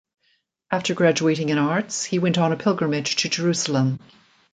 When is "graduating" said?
0.95-1.49